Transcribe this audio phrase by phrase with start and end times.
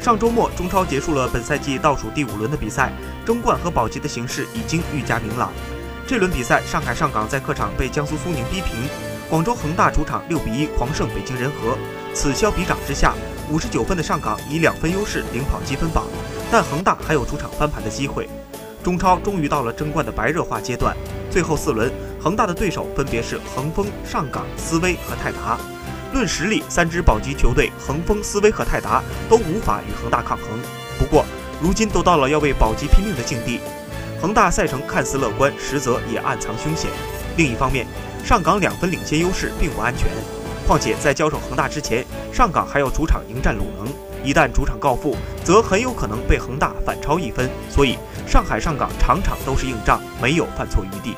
[0.00, 2.90] 上周末，中超结束了本赛季倒数第五轮的比赛，
[3.26, 5.52] 争冠和保级的形势已经愈加明朗。
[6.06, 8.88] 这轮比赛，上海上港在客场被江苏苏宁逼平，
[9.28, 11.76] 广州恒大主场六比一狂胜北京人和。
[12.14, 13.12] 此消彼长之下，
[13.50, 16.06] 五十九分的上港以两分优势领跑积分榜，
[16.50, 18.26] 但恒大还有主场翻盘的机会。
[18.82, 20.96] 中超终于到了争冠的白热化阶段，
[21.30, 25.58] 最后四轮，恒大的对手分别是恒丰、上港、斯威和泰达。
[26.12, 30.46] 论实力，三支保级球队恒丰、斯威和泰达都无法与恒大抗衡。
[30.98, 31.24] 不过，
[31.62, 33.60] 如今都到了要为保级拼命的境地，
[34.20, 36.90] 恒大赛程看似乐观，实则也暗藏凶险。
[37.36, 37.86] 另一方面，
[38.24, 40.08] 上港两分领先优势并不安全。
[40.66, 43.92] 况且在交手恒大之前，上港还要主场迎战鲁能，
[44.24, 47.48] 一旦主场告负，则很有可能被恒大反超一分。
[47.68, 51.16] 所以，上海上港场场都是硬仗，没有犯错余地。